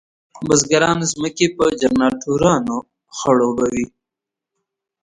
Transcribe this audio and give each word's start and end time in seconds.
بزګران 0.47 0.99
په 1.57 1.65
جنراټورانو 1.79 2.75
خړوبوي. 3.17 3.85